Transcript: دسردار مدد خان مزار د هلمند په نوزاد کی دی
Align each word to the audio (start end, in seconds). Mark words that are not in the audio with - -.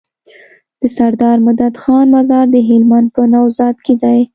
دسردار 0.81 1.37
مدد 1.47 1.73
خان 1.81 2.05
مزار 2.15 2.45
د 2.51 2.55
هلمند 2.69 3.07
په 3.15 3.21
نوزاد 3.33 3.75
کی 3.85 3.93
دی 4.03 4.19